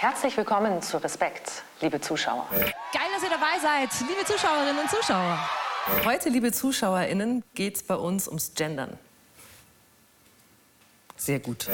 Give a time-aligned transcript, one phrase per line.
[0.00, 2.46] Herzlich willkommen zu Respekt, liebe Zuschauer.
[2.52, 5.36] Geil, dass ihr dabei seid, liebe Zuschauerinnen und Zuschauer.
[6.04, 8.96] Heute, liebe ZuschauerInnen, geht es bei uns ums Gendern.
[11.16, 11.66] Sehr gut.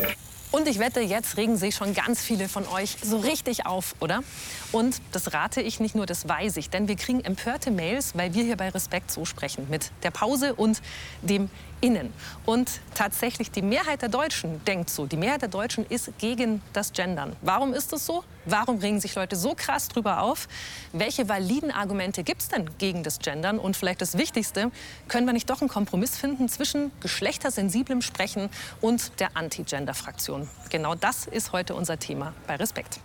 [0.52, 4.22] Und ich wette, jetzt regen sich schon ganz viele von euch so richtig auf, oder?
[4.72, 6.70] Und das rate ich nicht nur, das weiß ich.
[6.70, 9.66] Denn wir kriegen empörte Mails, weil wir hier bei Respekt so sprechen.
[9.68, 10.80] Mit der Pause und
[11.20, 11.50] dem
[11.80, 12.12] Innen.
[12.46, 15.06] Und tatsächlich die Mehrheit der Deutschen denkt so.
[15.06, 17.36] Die Mehrheit der Deutschen ist gegen das Gendern.
[17.42, 18.24] Warum ist das so?
[18.46, 20.48] Warum regen sich Leute so krass drüber auf?
[20.92, 23.58] Welche validen Argumente gibt es denn gegen das Gendern?
[23.58, 24.70] Und vielleicht das Wichtigste,
[25.08, 30.48] können wir nicht doch einen Kompromiss finden zwischen geschlechtersensiblem Sprechen und der Anti-Gender-Fraktion?
[30.70, 33.00] Genau das ist heute unser Thema bei Respekt.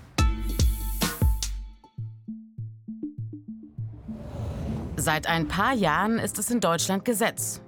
[4.97, 7.61] Seit ein paar Jahren ist es in Deutschland Gesetz.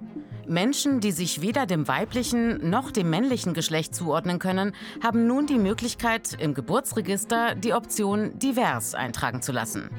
[0.52, 5.58] Menschen, die sich weder dem weiblichen noch dem männlichen Geschlecht zuordnen können, haben nun die
[5.58, 9.90] Möglichkeit, im Geburtsregister die Option divers eintragen zu lassen.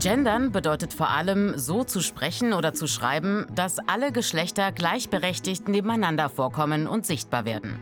[0.00, 6.30] Gendern bedeutet vor allem, so zu sprechen oder zu schreiben, dass alle Geschlechter gleichberechtigt nebeneinander
[6.30, 7.78] vorkommen und sichtbar werden.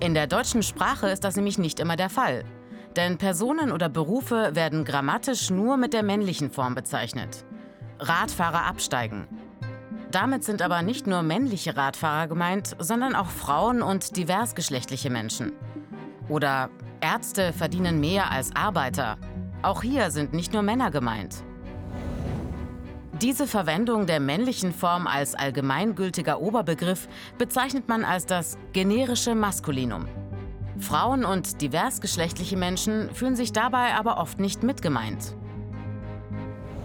[0.00, 2.44] In der deutschen Sprache ist das nämlich nicht immer der Fall.
[2.96, 7.44] Denn Personen oder Berufe werden grammatisch nur mit der männlichen Form bezeichnet.
[7.98, 9.28] Radfahrer absteigen.
[10.12, 15.52] Damit sind aber nicht nur männliche Radfahrer gemeint, sondern auch Frauen und diversgeschlechtliche Menschen.
[16.28, 16.68] Oder
[17.00, 19.16] Ärzte verdienen mehr als Arbeiter.
[19.62, 21.42] Auch hier sind nicht nur Männer gemeint.
[23.22, 30.08] Diese Verwendung der männlichen Form als allgemeingültiger Oberbegriff bezeichnet man als das generische Maskulinum.
[30.78, 35.36] Frauen und diversgeschlechtliche Menschen fühlen sich dabei aber oft nicht mitgemeint.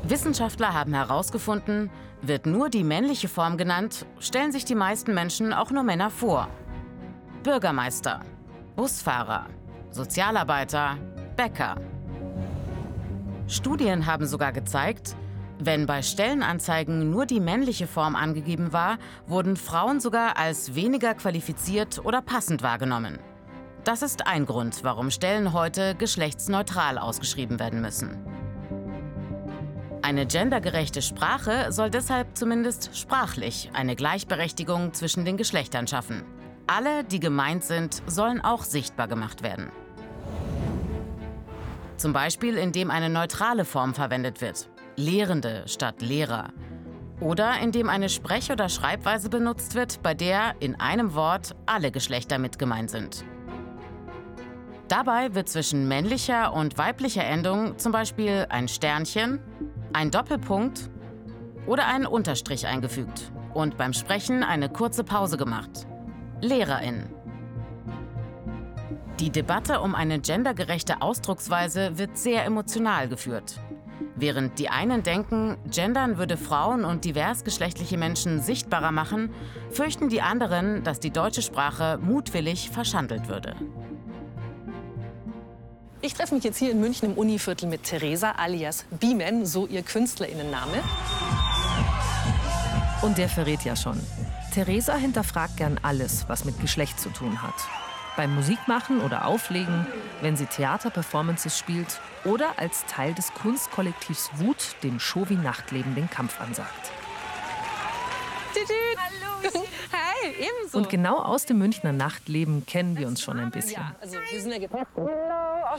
[0.10, 1.90] Wissenschaftler haben herausgefunden,
[2.22, 6.48] wird nur die männliche Form genannt, stellen sich die meisten Menschen auch nur Männer vor.
[7.44, 8.22] Bürgermeister,
[8.78, 9.48] Busfahrer,
[9.92, 10.98] Sozialarbeiter,
[11.36, 11.76] Bäcker.
[13.48, 15.16] Studien haben sogar gezeigt,
[15.60, 22.04] wenn bei Stellenanzeigen nur die männliche Form angegeben war, wurden Frauen sogar als weniger qualifiziert
[22.06, 23.20] oder passend wahrgenommen.
[23.84, 28.18] Das ist ein Grund, warum Stellen heute geschlechtsneutral ausgeschrieben werden müssen.
[30.08, 36.24] Eine gendergerechte Sprache soll deshalb zumindest sprachlich eine Gleichberechtigung zwischen den Geschlechtern schaffen.
[36.66, 39.70] Alle, die gemeint sind, sollen auch sichtbar gemacht werden.
[41.98, 46.54] Zum Beispiel, indem eine neutrale Form verwendet wird, Lehrende statt Lehrer.
[47.20, 52.40] Oder indem eine Sprech- oder Schreibweise benutzt wird, bei der in einem Wort alle Geschlechter
[52.40, 53.26] mit gemeint sind.
[54.88, 59.42] Dabei wird zwischen männlicher und weiblicher Endung zum Beispiel ein Sternchen,
[59.94, 60.90] ein Doppelpunkt
[61.66, 65.88] oder ein Unterstrich eingefügt und beim Sprechen eine kurze Pause gemacht.
[66.42, 67.08] Lehrerin.
[69.20, 73.60] Die Debatte um eine gendergerechte Ausdrucksweise wird sehr emotional geführt.
[74.16, 79.32] Während die einen denken, Gendern würde Frauen und diversgeschlechtliche Menschen sichtbarer machen,
[79.70, 83.56] fürchten die anderen, dass die deutsche Sprache mutwillig verschandelt würde.
[86.08, 89.82] Ich treffe mich jetzt hier in München im Univiertel mit Theresa alias Biemen, so ihr
[89.82, 90.82] Künstlerinnenname.
[93.02, 94.00] Und der verrät ja schon.
[94.54, 97.56] Theresa hinterfragt gern alles, was mit Geschlecht zu tun hat.
[98.16, 99.86] Beim Musikmachen oder Auflegen,
[100.22, 106.10] wenn sie Theaterperformances spielt oder als Teil des Kunstkollektivs Wut dem Show wie Nachtleben den
[106.10, 106.90] Kampf ansagt.
[108.56, 109.64] Hallo.
[109.92, 110.07] Hi,
[110.40, 110.78] ebenso.
[110.78, 113.74] Und genau aus dem Münchner Nachtleben kennen wir uns schon ein bisschen.
[113.74, 114.88] Ja, also wir sind ja gepasst.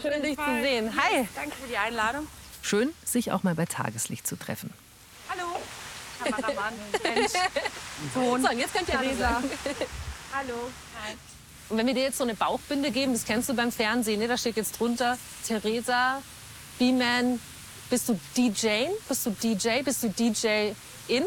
[0.03, 0.93] Schön, dich zu sehen.
[0.97, 1.29] Hi.
[1.35, 2.27] Danke für die Einladung.
[2.63, 4.73] Schön, sich auch mal bei Tageslicht zu treffen.
[5.29, 5.61] Hallo.
[6.25, 7.33] Kameramann, Mensch,
[8.13, 9.51] Ton, So, und jetzt könnt ihr alle sagen.
[10.35, 10.71] Hallo.
[11.05, 11.15] Hi.
[11.69, 14.29] Und wenn wir dir jetzt so eine Bauchbinde geben, das kennst du beim Fernsehen, ne?
[14.29, 16.23] da steht jetzt drunter, Theresa,
[16.79, 17.41] B-Man,
[17.91, 18.87] bist du DJ?
[19.09, 19.83] Bist du DJ?
[19.83, 20.73] Bist du DJ
[21.09, 21.25] in?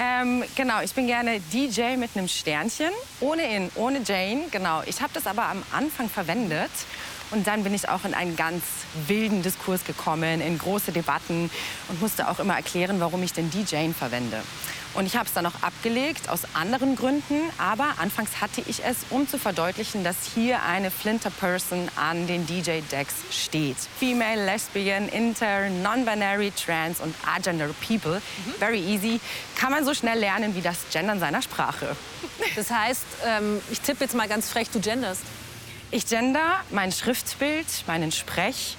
[0.00, 4.44] Ähm, genau, ich bin gerne DJ mit einem Sternchen, ohne In, ohne Jane.
[4.52, 6.70] Genau, ich habe das aber am Anfang verwendet
[7.30, 8.62] und dann bin ich auch in einen ganz
[9.06, 11.50] wilden Diskurs gekommen, in große Debatten
[11.88, 14.42] und musste auch immer erklären, warum ich den DJ verwende.
[14.94, 18.96] Und ich habe es dann auch abgelegt aus anderen Gründen, aber anfangs hatte ich es,
[19.10, 23.76] um zu verdeutlichen, dass hier eine Flinter Person an den DJ-Decks steht.
[23.98, 28.20] Female, Lesbian, Inter, Non-Binary, Trans und Agender People.
[28.58, 29.20] Very easy.
[29.56, 31.94] Kann man so schnell lernen wie das Gendern seiner Sprache.
[32.56, 35.22] Das heißt, ähm, ich tippe jetzt mal ganz frech, du genderst.
[35.90, 38.76] Ich gender mein Schriftbild, meinen Sprech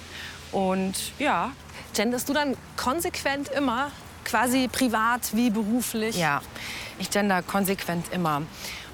[0.52, 1.52] und ja,
[1.94, 3.92] Genderst du dann konsequent immer,
[4.24, 6.16] quasi privat wie beruflich?
[6.16, 6.42] Ja,
[7.00, 8.44] Ich gender konsequent immer.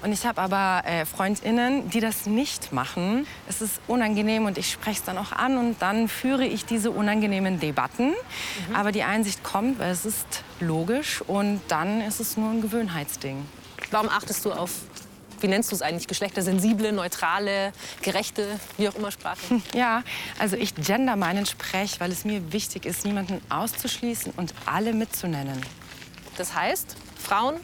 [0.02, 3.26] Und ich habe aber äh, Freundinnen, die das nicht machen.
[3.48, 6.90] Es ist unangenehm und ich spreche es dann auch an und dann führe ich diese
[6.90, 8.08] unangenehmen Debatten.
[8.08, 8.76] Mhm.
[8.76, 13.44] Aber die Einsicht kommt, weil es ist logisch und dann ist es nur ein Gewöhnheitsding.
[13.90, 14.70] Warum achtest du auf
[15.46, 17.72] wie nennst du es eigentlich, geschlechtersensible, neutrale,
[18.02, 19.38] gerechte, wie auch immer Sprache?
[19.74, 20.02] Ja,
[20.40, 25.60] also ich gender meinen Sprech, weil es mir wichtig ist, niemanden auszuschließen und alle mitzunennen.
[26.36, 27.56] Das heißt, Frauen,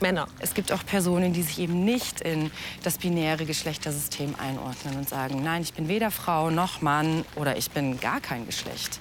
[0.00, 0.26] Männer.
[0.40, 2.50] Es gibt auch Personen, die sich eben nicht in
[2.82, 7.70] das binäre Geschlechtersystem einordnen und sagen, nein, ich bin weder Frau noch Mann oder ich
[7.70, 8.98] bin gar kein Geschlecht.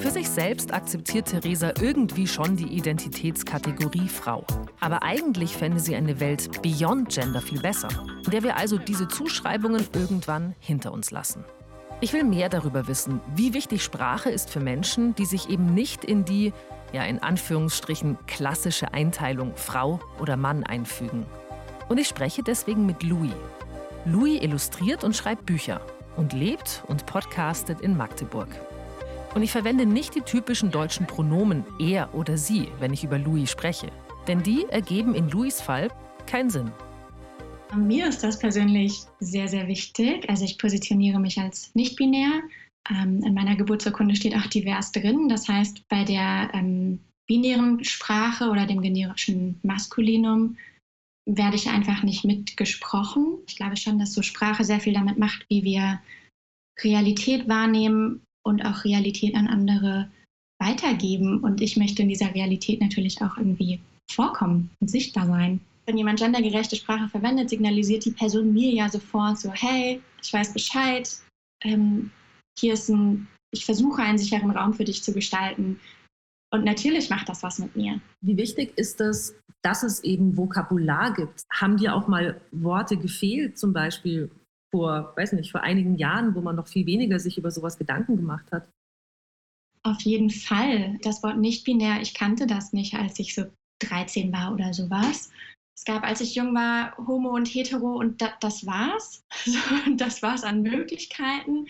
[0.00, 4.44] Für sich selbst akzeptiert Theresa irgendwie schon die Identitätskategorie Frau.
[4.80, 7.88] Aber eigentlich fände sie eine Welt beyond Gender viel besser,
[8.24, 11.44] in der wir also diese Zuschreibungen irgendwann hinter uns lassen.
[12.00, 16.04] Ich will mehr darüber wissen, wie wichtig Sprache ist für Menschen, die sich eben nicht
[16.04, 16.52] in die
[16.92, 21.26] ja in Anführungsstrichen klassische Einteilung Frau oder Mann einfügen.
[21.88, 23.32] Und ich spreche deswegen mit Louis.
[24.04, 25.80] Louis illustriert und schreibt Bücher
[26.16, 28.48] und lebt und podcastet in Magdeburg.
[29.36, 33.50] Und ich verwende nicht die typischen deutschen Pronomen er oder sie, wenn ich über Louis
[33.50, 33.92] spreche.
[34.26, 35.90] Denn die ergeben in Louis Fall
[36.26, 36.72] keinen Sinn.
[37.76, 40.26] Mir ist das persönlich sehr, sehr wichtig.
[40.30, 42.30] Also ich positioniere mich als nicht-binär,
[42.88, 45.28] ähm, in meiner Geburtsurkunde steht auch divers drin.
[45.28, 50.56] Das heißt, bei der ähm, binären Sprache oder dem generischen Maskulinum
[51.28, 53.36] werde ich einfach nicht mitgesprochen.
[53.46, 56.00] Ich glaube schon, dass so Sprache sehr viel damit macht, wie wir
[56.82, 60.08] Realität wahrnehmen und auch Realität an andere
[60.60, 61.40] weitergeben.
[61.40, 65.60] Und ich möchte in dieser Realität natürlich auch irgendwie vorkommen und sichtbar sein.
[65.84, 70.52] Wenn jemand gendergerechte Sprache verwendet, signalisiert die Person mir ja sofort so, hey, ich weiß
[70.52, 71.08] Bescheid,
[71.62, 72.10] ähm,
[72.58, 75.78] hier ist ein, ich versuche einen sicheren Raum für dich zu gestalten.
[76.52, 78.00] Und natürlich macht das was mit mir.
[78.20, 81.42] Wie wichtig ist das, dass es eben Vokabular gibt?
[81.52, 84.30] Haben dir auch mal Worte gefehlt, zum Beispiel
[84.76, 88.16] vor, weiß nicht, vor einigen Jahren, wo man noch viel weniger sich über sowas Gedanken
[88.16, 88.68] gemacht hat?
[89.82, 90.98] Auf jeden Fall.
[91.02, 93.46] Das Wort nicht binär, ich kannte das nicht, als ich so
[93.80, 95.30] 13 war oder sowas.
[95.74, 99.24] Es gab, als ich jung war, Homo und Hetero und da, das war's.
[99.96, 101.66] das war's an Möglichkeiten.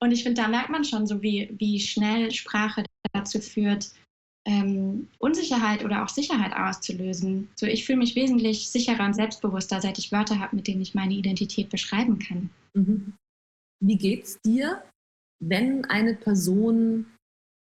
[0.00, 3.92] Und ich finde, da merkt man schon so, wie, wie schnell Sprache dazu führt,
[4.44, 7.48] ähm, Unsicherheit oder auch Sicherheit auszulösen.
[7.54, 10.94] So, ich fühle mich wesentlich sicherer und selbstbewusster, seit ich Wörter habe, mit denen ich
[10.94, 12.50] meine Identität beschreiben kann.
[12.74, 13.14] Mhm.
[13.80, 14.82] Wie geht's dir,
[15.40, 17.06] wenn eine Person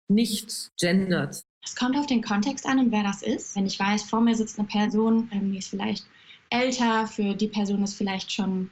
[0.08, 1.42] nicht gendert?
[1.64, 3.56] Es kommt auf den Kontext an und wer das ist.
[3.56, 6.06] Wenn ich weiß, vor mir sitzt eine Person, ähm, die ist vielleicht
[6.50, 8.70] älter, für die Person ist vielleicht schon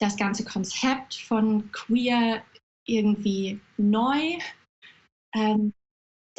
[0.00, 2.42] das ganze Konzept von queer
[2.86, 4.38] irgendwie neu,
[5.34, 5.74] ähm,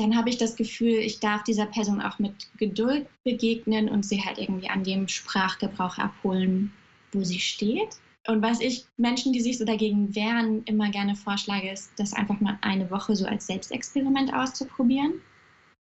[0.01, 4.23] dann habe ich das Gefühl, ich darf dieser Person auch mit Geduld begegnen und sie
[4.23, 6.73] halt irgendwie an dem Sprachgebrauch abholen,
[7.11, 7.99] wo sie steht.
[8.27, 12.39] Und was ich Menschen, die sich so dagegen wehren, immer gerne vorschlage, ist, das einfach
[12.39, 15.21] mal eine Woche so als Selbstexperiment auszuprobieren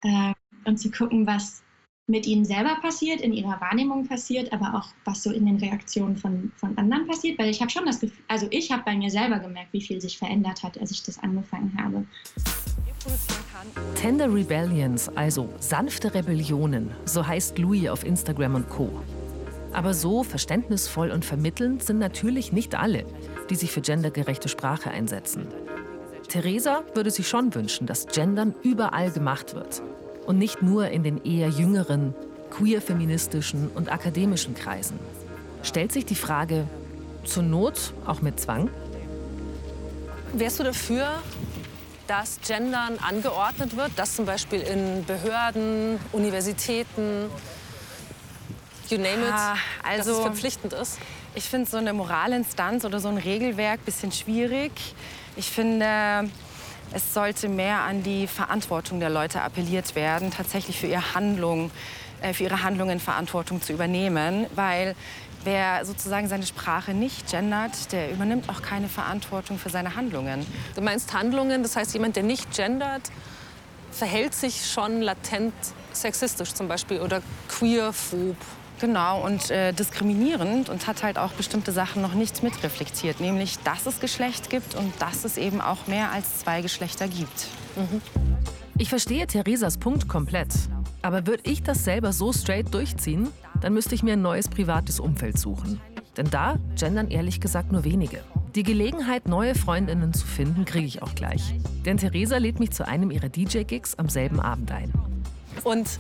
[0.04, 0.34] äh,
[0.66, 1.64] und zu gucken, was
[2.08, 6.18] mit ihnen selber passiert, in ihrer Wahrnehmung passiert, aber auch was so in den Reaktionen
[6.18, 7.40] von, von anderen passiert.
[7.40, 10.02] Weil ich habe schon das Gefühl, also ich habe bei mir selber gemerkt, wie viel
[10.02, 12.06] sich verändert hat, als ich das angefangen habe.
[13.96, 18.90] Tender Rebellions, also sanfte Rebellionen, so heißt Louis auf Instagram und Co.
[19.72, 23.06] Aber so verständnisvoll und vermittelnd sind natürlich nicht alle,
[23.50, 25.48] die sich für gendergerechte Sprache einsetzen.
[26.28, 29.82] Theresa würde sich schon wünschen, dass Gendern überall gemacht wird
[30.26, 32.14] und nicht nur in den eher jüngeren,
[32.52, 35.00] queer-feministischen und akademischen Kreisen.
[35.64, 36.68] Stellt sich die Frage,
[37.24, 38.70] zur Not auch mit Zwang?
[40.34, 41.08] Wärst du dafür,
[42.14, 47.28] dass Gendern angeordnet wird, dass zum Beispiel in Behörden, Universitäten,
[48.88, 51.00] you name it, ah, also, dass es also verpflichtend ist?
[51.34, 54.72] Ich finde so eine Moralinstanz oder so ein Regelwerk ein bisschen schwierig.
[55.36, 56.30] Ich finde,
[56.94, 61.72] es sollte mehr an die Verantwortung der Leute appelliert werden, tatsächlich für, ihr Handlung,
[62.22, 64.46] äh, für ihre Handlungen Verantwortung zu übernehmen.
[64.54, 64.96] Weil
[65.44, 70.46] wer sozusagen seine Sprache nicht gendert, der übernimmt auch keine Verantwortung für seine Handlungen.
[70.76, 73.04] Du meinst Handlungen, das heißt jemand, der nicht gendert,
[73.92, 75.54] verhält sich schon latent
[75.92, 78.38] sexistisch zum Beispiel oder queerphob.
[78.80, 83.86] Genau, und äh, diskriminierend und hat halt auch bestimmte Sachen noch nicht mitreflektiert, nämlich, dass
[83.86, 87.48] es Geschlecht gibt und dass es eben auch mehr als zwei Geschlechter gibt.
[87.76, 88.02] Mhm.
[88.78, 90.50] Ich verstehe Theresas Punkt komplett.
[91.02, 93.28] Aber würde ich das selber so straight durchziehen,
[93.64, 95.80] dann müsste ich mir ein neues privates Umfeld suchen.
[96.18, 98.20] Denn da gendern ehrlich gesagt nur wenige.
[98.56, 101.56] Die Gelegenheit, neue Freundinnen zu finden, kriege ich auch gleich.
[101.86, 104.92] Denn Theresa lädt mich zu einem ihrer DJ-Gigs am selben Abend ein.
[105.64, 105.98] Und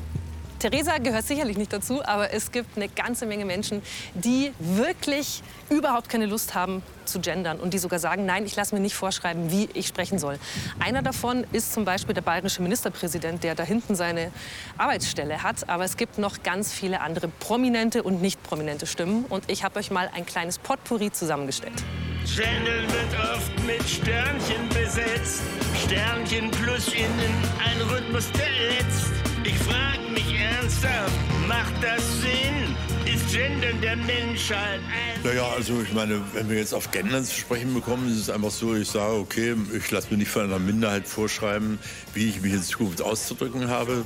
[0.64, 3.82] Theresa gehört sicherlich nicht dazu, aber es gibt eine ganze Menge Menschen,
[4.14, 8.74] die wirklich überhaupt keine Lust haben zu gendern und die sogar sagen, nein, ich lasse
[8.74, 10.40] mir nicht vorschreiben, wie ich sprechen soll.
[10.80, 14.32] Einer davon ist zum Beispiel der bayerische Ministerpräsident, der da hinten seine
[14.78, 15.68] Arbeitsstelle hat.
[15.68, 19.26] Aber es gibt noch ganz viele andere prominente und nicht prominente Stimmen.
[19.28, 21.84] Und ich habe euch mal ein kleines Potpourri zusammengestellt.
[22.26, 25.42] Channel wird oft mit Sternchen besetzt.
[25.86, 27.34] Sternchen plus innen,
[27.66, 29.12] ein Rhythmus, der letzt.
[29.44, 31.14] Ich frag mich ernsthaft,
[31.48, 32.76] macht das Sinn?
[33.06, 35.24] Ist Gendern der Menschheit ein...
[35.24, 38.52] Naja, also ich meine, wenn wir jetzt auf Gendern zu sprechen bekommen, ist es einfach
[38.52, 41.80] so, ich sage, okay, ich lasse mir nicht von einer Minderheit vorschreiben,
[42.14, 44.06] wie ich mich in Zukunft auszudrücken habe.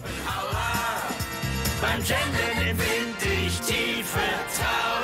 [1.81, 4.19] Beim Gendern empfinde ich tiefe
[4.55, 4.96] Trauer.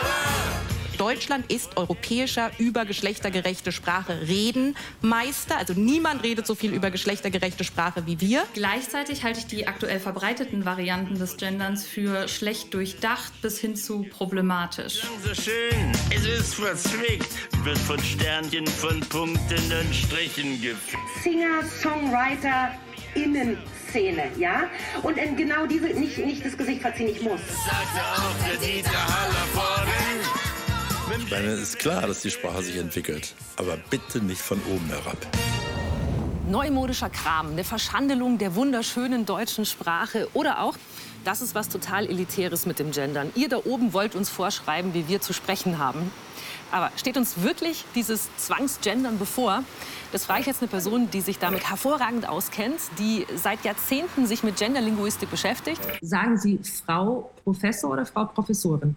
[1.13, 5.57] Deutschland ist europäischer über geschlechtergerechte Sprache reden Meister.
[5.57, 8.41] Also niemand redet so viel über geschlechtergerechte Sprache wie wir.
[8.55, 14.07] Gleichzeitig halte ich die aktuell verbreiteten Varianten des Genderns für schlecht durchdacht bis hin zu
[14.09, 15.03] problematisch.
[15.23, 17.29] So schön, es ist verzwickt,
[17.63, 20.97] wird von Sternchen, von Punkten und Strichen gefickt.
[21.21, 22.71] Singer, Songwriter,
[23.13, 24.63] Innenszene, ja?
[25.03, 27.39] Und in genau diese, nicht, nicht das Gesicht verziehen, ich muss.
[27.39, 30.12] Sagte auch der Dieter Haller vorhin.
[31.17, 34.87] Ich meine, es ist klar, dass die Sprache sich entwickelt, aber bitte nicht von oben
[34.87, 35.17] herab.
[36.49, 40.75] Neumodischer Kram, eine Verschandelung der wunderschönen deutschen Sprache oder auch,
[41.23, 43.31] das ist was total Elitäres mit dem Gendern.
[43.35, 46.11] Ihr da oben wollt uns vorschreiben, wie wir zu sprechen haben.
[46.71, 49.63] Aber steht uns wirklich dieses Zwangsgendern bevor?
[50.11, 54.43] Das frage ich jetzt eine Person, die sich damit hervorragend auskennt, die seit Jahrzehnten sich
[54.43, 55.79] mit Genderlinguistik beschäftigt.
[56.01, 58.95] Sagen Sie Frau Professor oder Frau Professorin?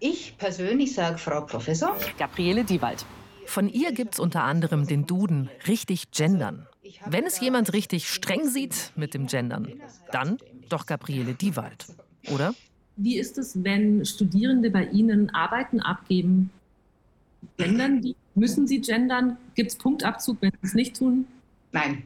[0.00, 1.96] Ich persönlich sage Frau Professor.
[2.18, 3.04] Gabriele Diewald.
[3.46, 6.66] Von ihr gibt's unter anderem den Duden richtig gendern.
[7.06, 9.68] Wenn es jemand richtig streng sieht mit dem Gendern,
[10.10, 11.86] dann doch Gabriele Diewald,
[12.32, 12.54] oder?
[12.96, 16.50] Wie ist es, wenn Studierende bei Ihnen Arbeiten abgeben?
[17.56, 18.16] Gendern die?
[18.34, 19.36] Müssen sie gendern?
[19.54, 21.26] Gibt es Punktabzug, wenn sie es nicht tun?
[21.72, 22.04] Nein.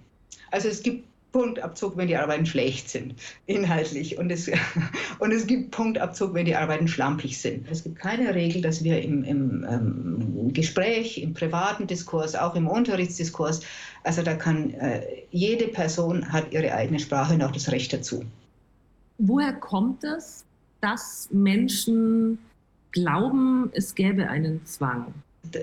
[0.50, 3.14] Also es gibt Punktabzug, wenn die Arbeiten schlecht sind,
[3.46, 4.16] inhaltlich.
[4.16, 4.50] Und es,
[5.18, 7.70] und es gibt Punktabzug, wenn die Arbeiten schlampig sind.
[7.70, 12.66] Es gibt keine Regel, dass wir im, im ähm, Gespräch, im privaten Diskurs, auch im
[12.66, 13.60] Unterrichtsdiskurs,
[14.02, 18.24] also da kann äh, jede Person hat ihre eigene Sprache und auch das Recht dazu.
[19.18, 20.46] Woher kommt es,
[20.80, 22.38] dass Menschen
[22.92, 25.12] glauben, es gäbe einen Zwang?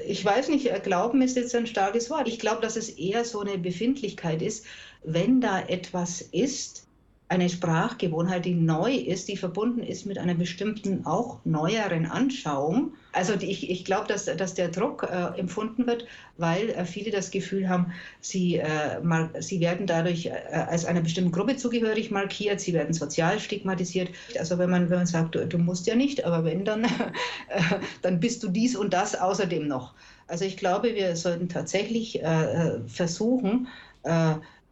[0.08, 2.28] Ich weiß nicht, Glauben ist jetzt ein starkes Wort.
[2.28, 4.66] Ich glaube, dass es eher so eine Befindlichkeit ist,
[5.04, 6.88] wenn da etwas ist,
[7.28, 12.94] eine Sprachgewohnheit, die neu ist, die verbunden ist mit einer bestimmten auch neueren Anschauung.
[13.14, 16.06] Also die, ich, ich glaube, dass, dass der Druck äh, empfunden wird,
[16.38, 21.02] weil äh, viele das Gefühl haben, sie, äh, mal, sie werden dadurch äh, als einer
[21.02, 24.10] bestimmten Gruppe zugehörig markiert, sie werden sozial stigmatisiert.
[24.40, 26.84] Also wenn man, wenn man sagt, du, du musst ja nicht, aber wenn, dann,
[27.50, 27.62] äh,
[28.02, 29.94] dann bist du dies und das außerdem noch.
[30.28, 33.68] Also ich glaube, wir sollten tatsächlich äh, versuchen,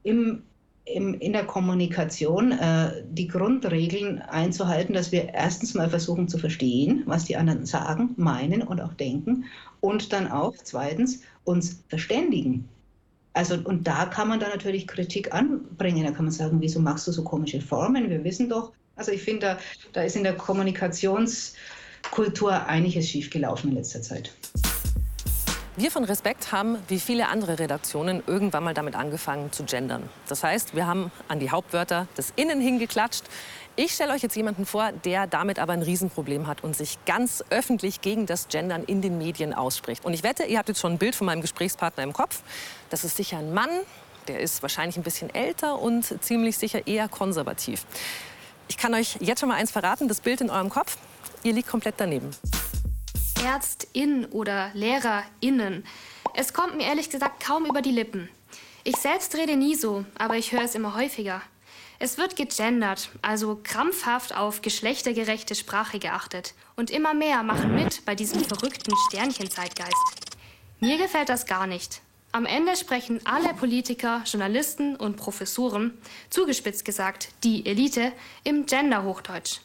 [0.03, 0.43] im,
[0.85, 7.03] im, in der Kommunikation äh, die Grundregeln einzuhalten, dass wir erstens mal versuchen zu verstehen,
[7.05, 9.45] was die anderen sagen, meinen und auch denken
[9.79, 12.67] und dann auch zweitens uns verständigen.
[13.33, 16.03] Also, und da kann man dann natürlich Kritik anbringen.
[16.03, 18.09] Da kann man sagen, wieso machst du so komische Formen?
[18.09, 18.71] Wir wissen doch.
[18.95, 19.59] Also ich finde, da,
[19.93, 24.33] da ist in der Kommunikationskultur einiges schiefgelaufen in letzter Zeit.
[25.77, 30.09] Wir von Respekt haben, wie viele andere Redaktionen, irgendwann mal damit angefangen zu gendern.
[30.27, 33.23] Das heißt, wir haben an die Hauptwörter des Innen hingeklatscht.
[33.77, 37.41] Ich stelle euch jetzt jemanden vor, der damit aber ein Riesenproblem hat und sich ganz
[37.51, 40.03] öffentlich gegen das Gendern in den Medien ausspricht.
[40.03, 42.41] Und ich wette, ihr habt jetzt schon ein Bild von meinem Gesprächspartner im Kopf.
[42.89, 43.69] Das ist sicher ein Mann,
[44.27, 47.85] der ist wahrscheinlich ein bisschen älter und ziemlich sicher eher konservativ.
[48.67, 50.97] Ich kann euch jetzt schon mal eins verraten, das Bild in eurem Kopf,
[51.43, 52.29] ihr liegt komplett daneben.
[53.43, 55.83] ÄrztInnen oder LehrerInnen.
[56.33, 58.29] Es kommt mir ehrlich gesagt kaum über die Lippen.
[58.83, 61.41] Ich selbst rede nie so, aber ich höre es immer häufiger.
[61.99, 66.55] Es wird gegendert, also krampfhaft auf geschlechtergerechte Sprache geachtet.
[66.75, 70.37] Und immer mehr machen mit bei diesem verrückten Sternchenzeitgeist.
[70.79, 72.01] Mir gefällt das gar nicht.
[72.31, 75.97] Am Ende sprechen alle Politiker, Journalisten und Professoren,
[76.29, 79.59] zugespitzt gesagt die Elite, im Gender-Hochdeutsch.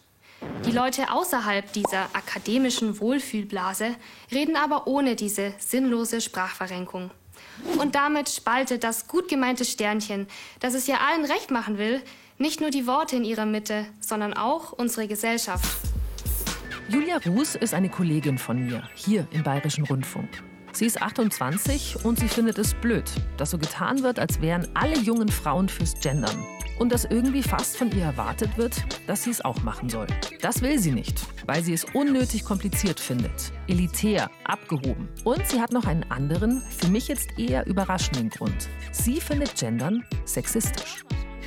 [0.65, 3.95] Die Leute außerhalb dieser akademischen Wohlfühlblase
[4.33, 7.11] reden aber ohne diese sinnlose Sprachverrenkung.
[7.79, 10.27] Und damit spaltet das gut gemeinte Sternchen,
[10.61, 12.03] das es ja allen recht machen will,
[12.39, 15.65] nicht nur die Worte in ihrer Mitte, sondern auch unsere Gesellschaft.
[16.89, 20.29] Julia Ruß ist eine Kollegin von mir, hier im Bayerischen Rundfunk.
[20.73, 24.99] Sie ist 28 und sie findet es blöd, dass so getan wird, als wären alle
[24.99, 26.45] jungen Frauen fürs Gendern.
[26.79, 30.07] Und dass irgendwie fast von ihr erwartet wird, dass sie es auch machen soll.
[30.41, 35.09] Das will sie nicht, weil sie es unnötig kompliziert findet, elitär, abgehoben.
[35.25, 38.69] Und sie hat noch einen anderen, für mich jetzt eher überraschenden Grund.
[38.93, 41.05] Sie findet Gendern sexistisch.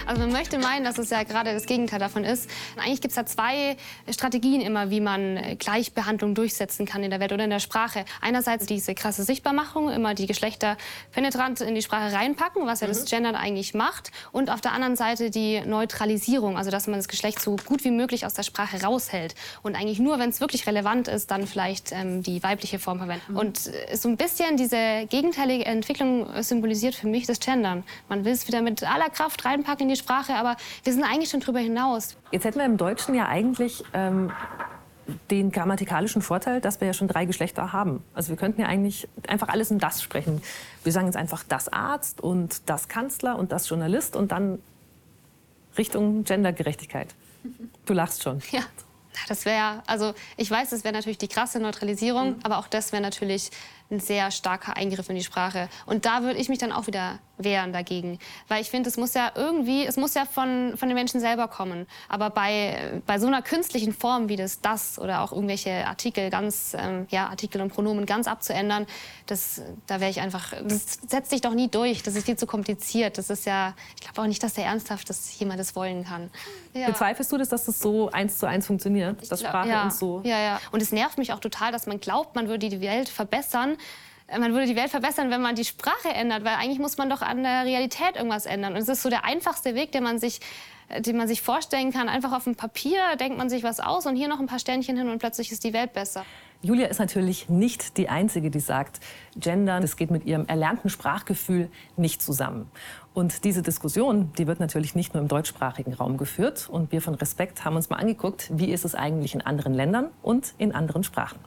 [0.10, 2.50] Also man möchte meinen, dass es ja gerade das Gegenteil davon ist.
[2.78, 3.78] Eigentlich gibt es da zwei
[4.10, 8.06] Strategien immer, wie man äh, Gleichbehandlung durchsetzen kann in der Welt oder in der Sprache.
[8.20, 10.78] Einerseits diese krasse Sichtbarmachung, immer die Geschlechter
[11.12, 12.94] penetrant in die Sprache reinpacken, was ja mhm.
[12.94, 14.10] das Gendern eigentlich macht.
[14.32, 17.92] Und auf der anderen Seite die Neutralisierung, also dass man das Geschlecht so gut wie
[17.92, 19.36] möglich aus der Sprache raushält.
[19.62, 23.34] Und eigentlich nur, wenn es wirklich relevant ist, dann vielleicht ähm, die weibliche Form verwenden.
[23.34, 23.38] Mhm.
[23.38, 27.84] Und äh, so ein bisschen diese gegenteilige Entwicklung symbolisiert für mich das Gendern.
[28.08, 31.30] Man will es wieder mit aller Kraft reinpacken in die Sprache, aber wir sind eigentlich
[31.30, 32.18] schon drüber hinaus.
[32.32, 34.32] Jetzt hätten wir im Deutschen ja eigentlich ähm,
[35.30, 38.04] den grammatikalischen Vorteil, dass wir ja schon drei Geschlechter haben.
[38.14, 40.42] Also wir könnten ja eigentlich einfach alles in das sprechen.
[40.84, 44.60] Wir sagen jetzt einfach das Arzt und das Kanzler und das Journalist und dann
[45.78, 47.14] Richtung Gendergerechtigkeit.
[47.86, 48.42] Du lachst schon.
[48.52, 48.62] Ja.
[49.28, 52.40] Das wäre, also ich weiß, das wäre natürlich die krasse Neutralisierung, mhm.
[52.44, 53.52] aber auch das wäre natürlich
[53.92, 55.70] ein sehr starker Eingriff in die Sprache.
[55.86, 58.20] Und da würde ich mich dann auch wieder wehren dagegen.
[58.48, 61.48] Weil ich finde, es muss ja irgendwie, es muss ja von, von den Menschen selber
[61.48, 61.88] kommen.
[62.08, 66.76] Aber bei, bei so einer künstlichen Form wie das das oder auch irgendwelche Artikel ganz,
[66.78, 68.86] ähm, ja, Artikel und Pronomen ganz abzuändern,
[69.26, 72.04] das, da wäre ich einfach, das setzt sich doch nie durch.
[72.04, 73.18] Das ist viel zu kompliziert.
[73.18, 76.30] Das ist ja, ich glaube auch nicht, dass der ernsthaft das jemand das wollen kann.
[76.74, 76.88] Ja.
[76.88, 79.32] Bezweifelst du das, dass das so eins zu eins funktioniert?
[79.32, 80.22] Dass Sprache ja, und so.
[80.24, 80.62] Ja, ja.
[80.72, 83.78] Und es nervt mich auch total, dass man glaubt, man würde die Welt verbessern,
[84.32, 87.22] man würde die Welt verbessern, wenn man die Sprache ändert, weil eigentlich muss man doch
[87.22, 88.74] an der Realität irgendwas ändern.
[88.74, 90.40] Und es ist so der einfachste Weg, den man sich
[90.98, 92.10] den man sich vorstellen kann.
[92.10, 94.98] Einfach auf dem Papier denkt man sich was aus und hier noch ein paar Sternchen
[94.98, 96.26] hin und plötzlich ist die Welt besser.
[96.62, 99.00] Julia ist natürlich nicht die Einzige, die sagt,
[99.38, 102.70] Gendern, das geht mit ihrem erlernten Sprachgefühl nicht zusammen.
[103.14, 106.68] Und diese Diskussion, die wird natürlich nicht nur im deutschsprachigen Raum geführt.
[106.70, 110.10] Und wir von Respekt haben uns mal angeguckt, wie ist es eigentlich in anderen Ländern
[110.22, 111.40] und in anderen Sprachen.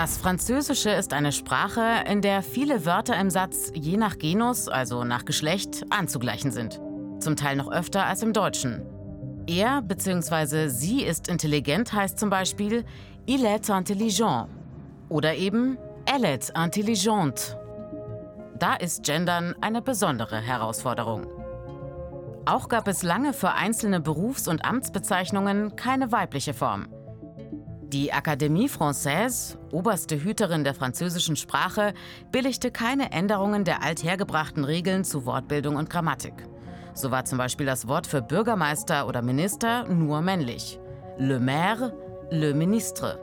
[0.00, 5.02] Das Französische ist eine Sprache, in der viele Wörter im Satz je nach Genus, also
[5.02, 6.80] nach Geschlecht, anzugleichen sind.
[7.18, 8.86] Zum Teil noch öfter als im Deutschen.
[9.48, 10.68] Er bzw.
[10.68, 12.84] sie ist intelligent heißt zum Beispiel
[13.26, 14.46] il est intelligent
[15.08, 17.58] oder eben elle est intelligente.
[18.56, 21.26] Da ist Gendern eine besondere Herausforderung.
[22.46, 26.86] Auch gab es lange für einzelne Berufs- und Amtsbezeichnungen keine weibliche Form.
[27.92, 31.94] Die Académie Française, oberste Hüterin der französischen Sprache,
[32.30, 36.34] billigte keine Änderungen der althergebrachten Regeln zu Wortbildung und Grammatik.
[36.92, 40.78] So war zum Beispiel das Wort für Bürgermeister oder Minister nur männlich.
[41.16, 41.94] Le maire,
[42.30, 43.18] le ministre.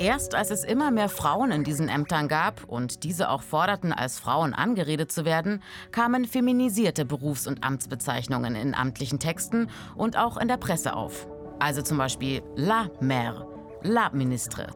[0.00, 4.18] Erst als es immer mehr Frauen in diesen Ämtern gab und diese auch forderten, als
[4.18, 10.48] Frauen angeredet zu werden, kamen feminisierte Berufs- und Amtsbezeichnungen in amtlichen Texten und auch in
[10.48, 11.28] der Presse auf.
[11.58, 13.46] Also zum Beispiel La Mère,
[13.82, 14.66] La Ministre.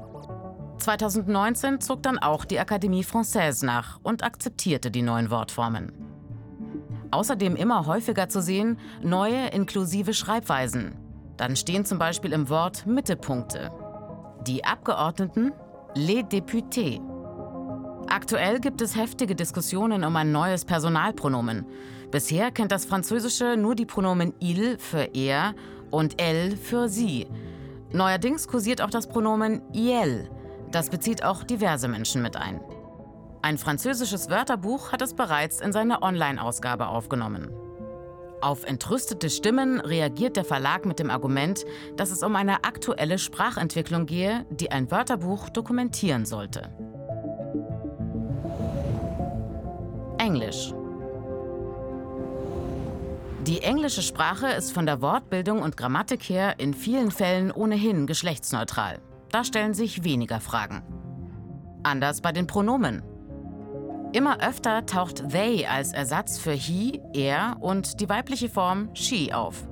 [0.79, 5.93] 2019 zog dann auch die Académie Française nach und akzeptierte die neuen Wortformen.
[7.11, 10.97] Außerdem immer häufiger zu sehen neue inklusive Schreibweisen.
[11.37, 13.71] Dann stehen zum Beispiel im Wort Mittepunkte.
[14.47, 15.53] Die Abgeordneten,
[15.95, 17.01] les députés.
[18.09, 21.67] Aktuell gibt es heftige Diskussionen um ein neues Personalpronomen.
[22.11, 25.55] Bisher kennt das Französische nur die Pronomen il für er
[25.91, 27.27] und elle für sie.
[27.93, 30.31] Neuerdings kursiert auch das Pronomen iel.
[30.71, 32.61] Das bezieht auch diverse Menschen mit ein.
[33.43, 37.51] Ein französisches Wörterbuch hat es bereits in seine Online-Ausgabe aufgenommen.
[38.43, 41.65] Auf entrüstete Stimmen reagiert der Verlag mit dem Argument,
[41.97, 46.71] dass es um eine aktuelle Sprachentwicklung gehe, die ein Wörterbuch dokumentieren sollte.
[50.19, 50.73] Englisch.
[53.47, 59.01] Die englische Sprache ist von der Wortbildung und Grammatik her in vielen Fällen ohnehin geschlechtsneutral.
[59.31, 60.83] Da stellen sich weniger Fragen.
[61.83, 63.03] Anders bei den Pronomen.
[64.13, 69.67] Immer öfter taucht they als Ersatz für he, er und die weibliche Form she auf.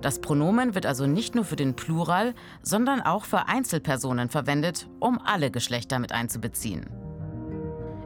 [0.00, 5.20] Das Pronomen wird also nicht nur für den Plural, sondern auch für Einzelpersonen verwendet, um
[5.22, 6.86] alle Geschlechter mit einzubeziehen.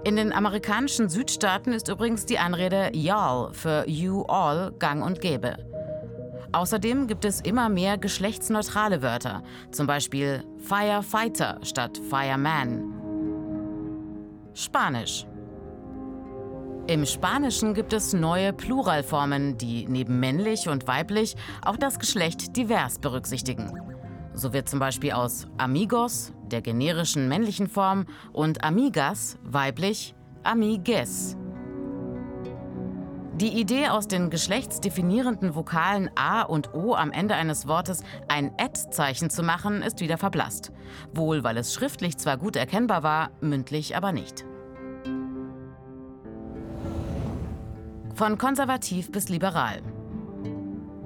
[0.04, 5.56] In den amerikanischen Südstaaten ist übrigens die Anrede y'all für you all gang und gäbe.
[6.52, 12.92] Außerdem gibt es immer mehr geschlechtsneutrale Wörter, zum Beispiel Firefighter statt Fireman.
[14.52, 15.26] Spanisch.
[16.86, 22.98] Im Spanischen gibt es neue Pluralformen, die neben männlich und weiblich auch das Geschlecht divers
[22.98, 23.93] berücksichtigen.
[24.34, 31.36] So wird zum Beispiel aus Amigos, der generischen männlichen Form, und Amigas, weiblich, Amigues.
[33.36, 39.30] Die Idee, aus den geschlechtsdefinierenden Vokalen A und O am Ende eines Wortes ein Ad-Zeichen
[39.30, 40.72] zu machen, ist wieder verblasst.
[41.12, 44.44] Wohl, weil es schriftlich zwar gut erkennbar war, mündlich aber nicht.
[48.14, 49.82] Von konservativ bis liberal.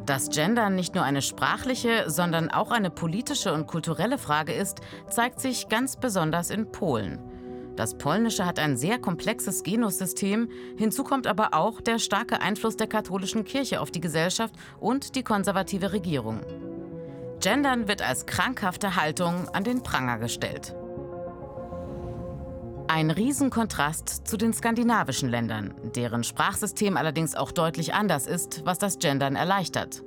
[0.08, 5.38] Dass Gendern nicht nur eine sprachliche, sondern auch eine politische und kulturelle Frage ist, zeigt
[5.38, 7.18] sich ganz besonders in Polen.
[7.76, 10.48] Das Polnische hat ein sehr komplexes Genussystem.
[10.78, 15.22] Hinzu kommt aber auch der starke Einfluss der katholischen Kirche auf die Gesellschaft und die
[15.22, 16.40] konservative Regierung.
[17.40, 20.74] Gendern wird als krankhafte Haltung an den Pranger gestellt.
[22.90, 28.98] Ein Riesenkontrast zu den skandinavischen Ländern, deren Sprachsystem allerdings auch deutlich anders ist, was das
[28.98, 30.02] Gendern erleichtert.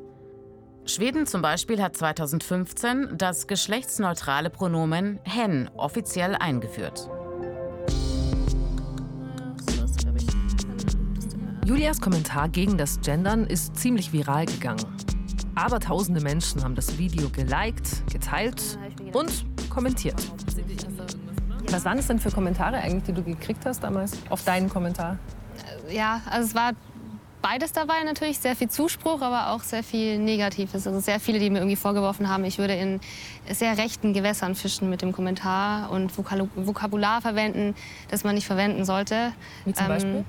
[0.85, 7.07] Schweden zum Beispiel hat 2015 das geschlechtsneutrale Pronomen hen offiziell eingeführt.
[11.67, 14.87] Julias Kommentar gegen das Gendern ist ziemlich viral gegangen.
[15.53, 18.79] Aber tausende Menschen haben das Video geliked, geteilt
[19.13, 20.19] und kommentiert.
[21.71, 25.17] Was waren es denn für Kommentare eigentlich, die du gekriegt hast damals auf deinen Kommentar?
[25.89, 26.71] Ja, also es war
[27.41, 30.85] beides dabei natürlich, sehr viel Zuspruch, aber auch sehr viel Negatives.
[30.85, 32.99] Also sehr viele, die mir irgendwie vorgeworfen haben, ich würde in
[33.49, 37.73] sehr rechten Gewässern fischen mit dem Kommentar und Vokabular verwenden,
[38.09, 39.31] das man nicht verwenden sollte.
[39.65, 40.25] Wie zum Ähm, Beispiel?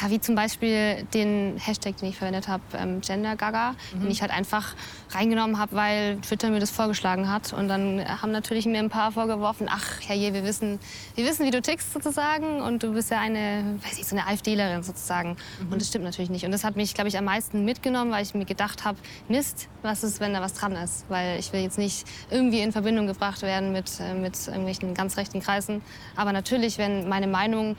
[0.00, 4.00] Ja, wie zum Beispiel den Hashtag, den ich verwendet habe, ähm, Gender Gaga, Mhm.
[4.02, 4.74] den ich halt einfach
[5.10, 7.52] reingenommen habe, weil Twitter mir das vorgeschlagen hat.
[7.52, 10.78] Und dann haben natürlich mir ein paar vorgeworfen, ach herrje, wir wissen,
[11.14, 14.26] wir wissen, wie du tickst sozusagen und du bist ja eine, weiß ich, so eine
[14.26, 15.36] AfDlerin sozusagen.
[15.70, 16.46] Und das stimmt natürlich nicht.
[16.46, 18.96] Und das hat mich, glaube ich, am meisten mitgenommen, weil ich mir gedacht habe,
[19.28, 21.04] Mist, was ist, wenn da was dran ist?
[21.10, 25.18] Weil ich will jetzt nicht irgendwie in Verbindung gebracht werden mit, äh, mit irgendwelchen ganz
[25.18, 25.82] rechten Kreisen.
[26.16, 27.76] Aber natürlich, wenn meine Meinung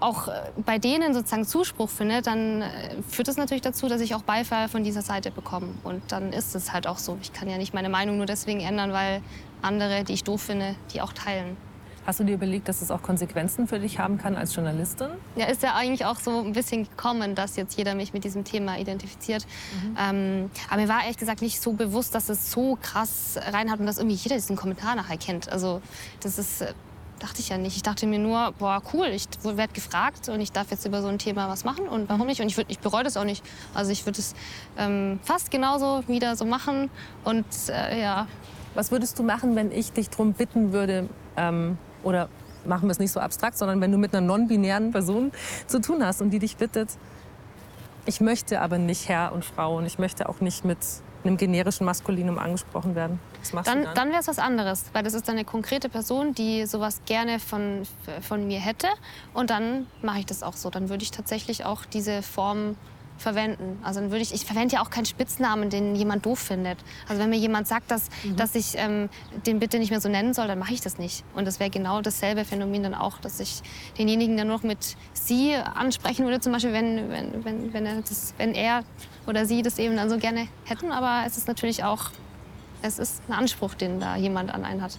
[0.00, 0.32] auch äh,
[0.64, 2.68] bei denen sozusagen Zuspruch findet, dann äh,
[3.08, 5.68] führt das natürlich dazu, dass ich auch Beifall von dieser Seite bekomme.
[5.82, 7.18] Und dann ist es halt auch so.
[7.22, 9.22] Ich kann ja nicht meine Meinung nur deswegen ändern, weil
[9.62, 11.56] andere, die ich doof finde, die auch teilen.
[12.06, 15.08] Hast du dir überlegt, dass es auch Konsequenzen für dich haben kann als Journalistin?
[15.36, 18.44] Ja, ist ja eigentlich auch so ein bisschen gekommen, dass jetzt jeder mich mit diesem
[18.44, 19.46] Thema identifiziert.
[19.98, 23.86] Ähm, aber mir war ehrlich gesagt nicht so bewusst, dass es so krass reinhat und
[23.86, 25.48] dass irgendwie jeder diesen Kommentar nachher kennt.
[25.48, 25.80] Also
[26.20, 26.74] das ist, äh,
[27.24, 27.76] dachte ich ja nicht.
[27.76, 31.08] Ich dachte mir nur, boah, cool, ich werde gefragt und ich darf jetzt über so
[31.08, 32.42] ein Thema was machen und warum nicht?
[32.42, 33.42] Und ich, ich bereue das auch nicht.
[33.72, 34.34] Also ich würde es
[34.76, 36.90] ähm, fast genauso wieder so machen
[37.24, 38.26] und äh, ja.
[38.74, 42.28] Was würdest du machen, wenn ich dich darum bitten würde, ähm, oder
[42.66, 45.32] machen wir es nicht so abstrakt, sondern wenn du mit einer non-binären Person
[45.66, 46.90] zu tun hast und die dich bittet,
[48.04, 50.78] ich möchte aber nicht Herr und Frau und ich möchte auch nicht mit
[51.24, 53.18] einem generischen Maskulinum angesprochen werden.
[53.52, 53.94] Dann, dann?
[53.94, 57.38] dann wäre es was anderes, weil das ist dann eine konkrete Person, die sowas gerne
[57.38, 57.82] von,
[58.20, 58.88] von mir hätte.
[59.32, 60.70] Und dann mache ich das auch so.
[60.70, 62.76] Dann würde ich tatsächlich auch diese Form
[63.18, 63.78] verwenden.
[63.82, 66.78] Also dann würde ich, ich verwende ja auch keinen Spitznamen, den jemand doof findet.
[67.08, 69.08] Also wenn mir jemand sagt, dass, dass ich ähm,
[69.46, 71.24] den bitte nicht mehr so nennen soll, dann mache ich das nicht.
[71.34, 73.62] Und das wäre genau dasselbe Phänomen dann auch, dass ich
[73.98, 78.34] denjenigen dann noch mit sie ansprechen würde, zum Beispiel, wenn, wenn, wenn, wenn, er, das,
[78.36, 78.84] wenn er
[79.26, 80.90] oder sie das eben dann so gerne hätten.
[80.92, 82.10] Aber es ist natürlich auch,
[82.82, 84.98] es ist ein Anspruch, den da jemand an einen hat.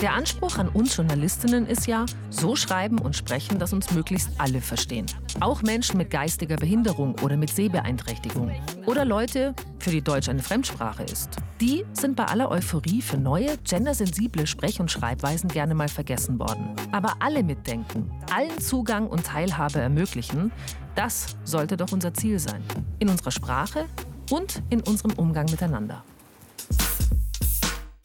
[0.00, 4.62] Der Anspruch an uns Journalistinnen ist ja, so schreiben und sprechen, dass uns möglichst alle
[4.62, 5.04] verstehen.
[5.40, 8.50] Auch Menschen mit geistiger Behinderung oder mit Sehbeeinträchtigung.
[8.86, 11.36] Oder Leute, für die Deutsch eine Fremdsprache ist.
[11.60, 16.74] Die sind bei aller Euphorie für neue, gendersensible Sprech- und Schreibweisen gerne mal vergessen worden.
[16.92, 20.50] Aber alle mitdenken, allen Zugang und Teilhabe ermöglichen,
[20.94, 22.62] das sollte doch unser Ziel sein.
[23.00, 23.84] In unserer Sprache
[24.30, 26.02] und in unserem Umgang miteinander.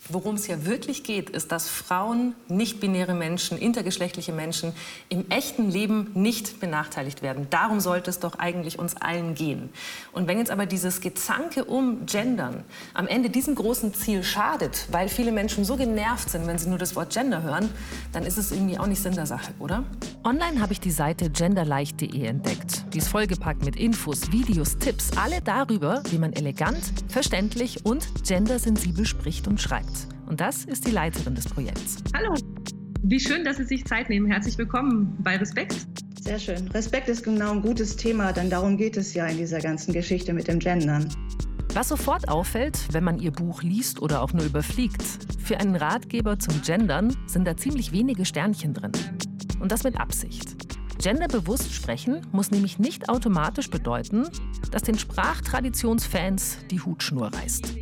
[0.09, 4.71] Worum es ja wirklich geht, ist, dass Frauen, nicht-binäre Menschen, intergeschlechtliche Menschen
[5.09, 7.47] im echten Leben nicht benachteiligt werden.
[7.49, 9.69] Darum sollte es doch eigentlich uns allen gehen.
[10.11, 12.63] Und wenn jetzt aber dieses Gezanke um Gendern
[12.93, 16.77] am Ende diesem großen Ziel schadet, weil viele Menschen so genervt sind, wenn sie nur
[16.77, 17.69] das Wort Gender hören,
[18.11, 19.83] dann ist es irgendwie auch nicht Sinn der Sache, oder?
[20.23, 22.83] Online habe ich die Seite genderleicht.de entdeckt.
[22.93, 29.07] Die ist vollgepackt mit Infos, Videos, Tipps, alle darüber, wie man elegant, verständlich und gendersensibel
[29.07, 30.04] spricht und schreibt.
[30.27, 31.97] Und das ist die Leiterin des Projekts.
[32.15, 32.33] Hallo,
[33.03, 34.25] wie schön, dass Sie sich Zeit nehmen.
[34.27, 35.85] Herzlich willkommen bei Respekt.
[36.21, 36.67] Sehr schön.
[36.69, 40.33] Respekt ist genau ein gutes Thema, denn darum geht es ja in dieser ganzen Geschichte
[40.33, 41.07] mit dem Gendern.
[41.73, 45.03] Was sofort auffällt, wenn man ihr Buch liest oder auch nur überfliegt,
[45.43, 48.93] für einen Ratgeber zum Gendern sind da ziemlich wenige Sternchen drin.
[49.59, 50.55] Und das mit Absicht.
[51.03, 54.27] Genderbewusst sprechen muss nämlich nicht automatisch bedeuten,
[54.71, 57.75] dass den Sprachtraditionsfans die Hutschnur reißt.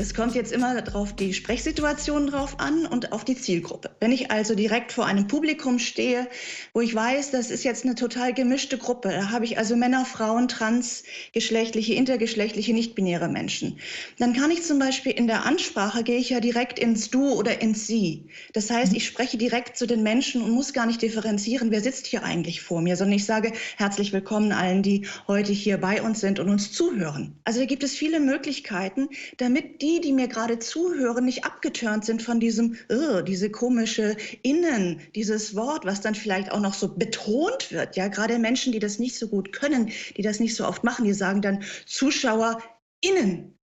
[0.00, 3.90] Es kommt jetzt immer darauf die Sprechsituation drauf an und auf die Zielgruppe.
[4.00, 6.26] Wenn ich also direkt vor einem Publikum stehe,
[6.72, 10.06] wo ich weiß, das ist jetzt eine total gemischte Gruppe, da habe ich also Männer,
[10.06, 13.78] Frauen, transgeschlechtliche, intergeschlechtliche, nicht-binäre Menschen,
[14.18, 17.60] dann kann ich zum Beispiel in der Ansprache gehe ich ja direkt ins Du oder
[17.60, 18.30] ins Sie.
[18.54, 22.06] Das heißt, ich spreche direkt zu den Menschen und muss gar nicht differenzieren, wer sitzt
[22.06, 26.20] hier eigentlich vor mir, sondern ich sage herzlich willkommen allen, die heute hier bei uns
[26.20, 27.38] sind und uns zuhören.
[27.44, 32.04] Also da gibt es viele Möglichkeiten, damit die die, die mir gerade zuhören, nicht abgeturnt
[32.04, 36.94] sind von diesem, oh, diese komische Innen, dieses Wort, was dann vielleicht auch noch so
[36.94, 37.96] betont wird.
[37.96, 41.04] Ja, gerade Menschen, die das nicht so gut können, die das nicht so oft machen,
[41.04, 43.56] die sagen dann ZuschauerInnen.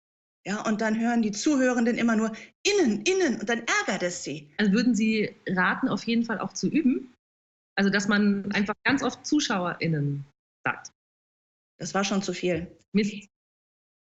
[0.47, 2.31] Ja, und dann hören die Zuhörenden immer nur
[2.63, 4.51] innen, innen und dann ärgert es sie.
[4.57, 7.13] Also würden Sie raten, auf jeden Fall auch zu üben?
[7.77, 10.23] Also, dass man einfach ganz oft ZuschauerInnen
[10.63, 10.91] sagt.
[11.79, 12.67] Das war schon zu viel.
[12.93, 13.27] Mist.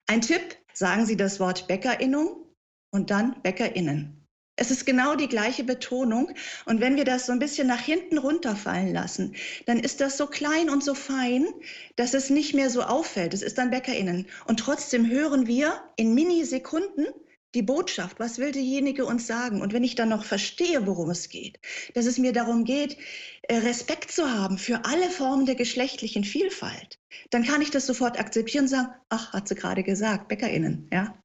[0.08, 2.46] Ein Tipp, sagen Sie das Wort Bäckerinnung
[2.92, 4.22] und dann Bäckerinnen.
[4.58, 6.32] Es ist genau die gleiche Betonung.
[6.66, 10.28] Und wenn wir das so ein bisschen nach hinten runterfallen lassen, dann ist das so
[10.28, 11.48] klein und so fein,
[11.96, 13.34] dass es nicht mehr so auffällt.
[13.34, 14.28] Es ist dann BäckerInnen.
[14.46, 17.08] Und trotzdem hören wir in Minisekunden
[17.54, 19.62] die Botschaft, was will derjenige uns sagen?
[19.62, 21.60] Und wenn ich dann noch verstehe, worum es geht,
[21.94, 22.98] dass es mir darum geht,
[23.44, 28.20] äh, Respekt zu haben für alle Formen der geschlechtlichen Vielfalt, dann kann ich das sofort
[28.20, 31.18] akzeptieren und sagen, ach, hat sie gerade gesagt, BäckerInnen, ja.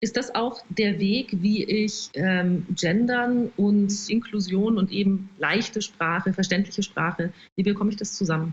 [0.00, 6.32] Ist das auch der Weg, wie ich ähm, Gendern und Inklusion und eben leichte Sprache,
[6.32, 8.52] verständliche Sprache, wie bekomme ich das zusammen?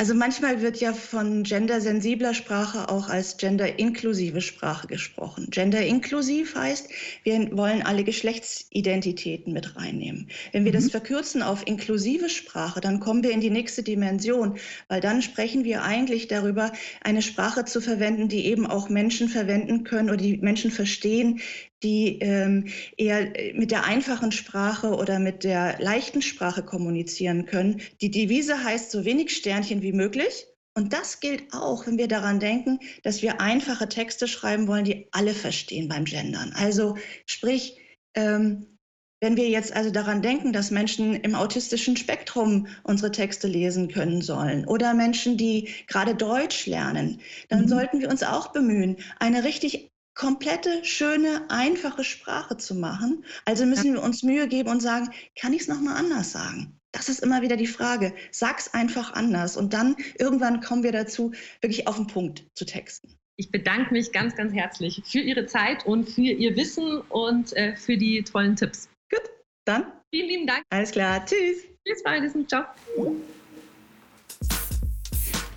[0.00, 5.48] Also manchmal wird ja von gendersensibler Sprache auch als genderinklusive Sprache gesprochen.
[5.50, 6.88] Genderinklusiv heißt,
[7.24, 10.28] wir wollen alle Geschlechtsidentitäten mit reinnehmen.
[10.52, 10.76] Wenn wir mhm.
[10.76, 15.64] das verkürzen auf inklusive Sprache, dann kommen wir in die nächste Dimension, weil dann sprechen
[15.64, 20.36] wir eigentlich darüber, eine Sprache zu verwenden, die eben auch Menschen verwenden können oder die
[20.36, 21.40] Menschen verstehen,
[21.82, 27.80] die ähm, eher äh, mit der einfachen Sprache oder mit der leichten Sprache kommunizieren können.
[28.00, 30.46] Die Devise heißt so wenig Sternchen wie möglich.
[30.74, 35.08] Und das gilt auch, wenn wir daran denken, dass wir einfache Texte schreiben wollen, die
[35.10, 36.52] alle verstehen beim Gendern.
[36.54, 37.76] Also sprich,
[38.14, 38.78] ähm,
[39.20, 44.22] wenn wir jetzt also daran denken, dass Menschen im autistischen Spektrum unsere Texte lesen können
[44.22, 47.68] sollen oder Menschen, die gerade Deutsch lernen, dann mhm.
[47.68, 53.24] sollten wir uns auch bemühen, eine richtig komplette, schöne, einfache Sprache zu machen.
[53.44, 56.78] Also müssen wir uns Mühe geben und sagen, kann ich es nochmal anders sagen?
[56.92, 58.12] Das ist immer wieder die Frage.
[58.32, 59.56] Sag's einfach anders.
[59.56, 63.14] Und dann irgendwann kommen wir dazu, wirklich auf den Punkt zu texten.
[63.36, 67.76] Ich bedanke mich ganz, ganz herzlich für Ihre Zeit und für Ihr Wissen und äh,
[67.76, 68.88] für die tollen Tipps.
[69.10, 69.22] Gut,
[69.64, 69.92] dann.
[70.12, 70.62] Vielen lieben Dank.
[70.70, 71.24] Alles klar.
[71.24, 71.62] Tschüss.
[71.84, 72.48] Bis bald.
[72.48, 72.64] Ciao.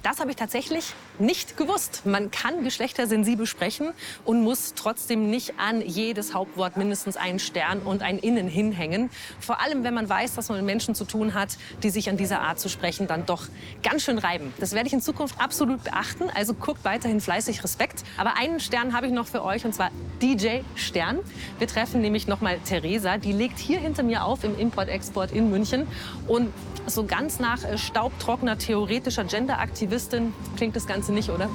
[0.03, 2.01] Das habe ich tatsächlich nicht gewusst.
[2.05, 3.91] Man kann geschlechtersensibel sprechen
[4.25, 9.09] und muss trotzdem nicht an jedes Hauptwort mindestens einen Stern und ein Innen hinhängen.
[9.39, 12.17] Vor allem, wenn man weiß, dass man mit Menschen zu tun hat, die sich an
[12.17, 13.43] dieser Art zu sprechen dann doch
[13.83, 14.53] ganz schön reiben.
[14.59, 16.29] Das werde ich in Zukunft absolut beachten.
[16.33, 18.03] Also guckt weiterhin fleißig Respekt.
[18.17, 21.19] Aber einen Stern habe ich noch für euch und zwar DJ Stern.
[21.59, 23.17] Wir treffen nämlich noch mal Theresa.
[23.17, 25.87] Die legt hier hinter mir auf im Import-Export in München
[26.27, 26.51] und
[26.87, 31.49] so ganz nach äh, staubtrockener theoretischer Genderaktivistin klingt das Ganze nicht, oder?